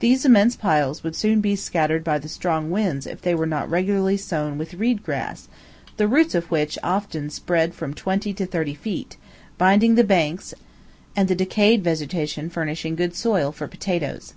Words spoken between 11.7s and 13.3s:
vegetation furnishing good